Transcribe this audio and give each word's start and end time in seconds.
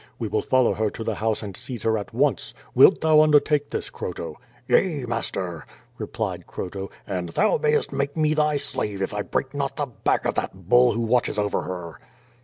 "We 0.17 0.27
will 0.27 0.41
follow 0.41 0.73
her 0.73 0.89
to 0.89 1.03
the 1.03 1.13
house 1.13 1.43
and 1.43 1.55
seize 1.55 1.83
her 1.83 1.95
at 1.95 2.11
once. 2.11 2.55
Wilt 2.73 3.01
thou 3.01 3.21
undertake 3.21 3.69
this, 3.69 3.91
Croto?" 3.91 4.37
"Yea, 4.67 5.05
master," 5.05 5.67
replied 5.99 6.43
(Voto, 6.51 6.89
"and 7.05 7.29
thou 7.29 7.57
mayest 7.59 7.93
make 7.93 8.17
mc 8.17 8.33
thv 8.35 8.59
slave 8.61 9.03
if 9.03 9.13
I 9.13 9.21
break 9.21 9.53
not 9.53 9.75
the 9.75 9.85
back 9.85 10.25
of 10.25 10.33
that 10.33 10.67
bull 10.67 10.93
who 10.93 11.01
watches 11.01 11.37
over 11.37 11.61
her.'' 11.61 11.99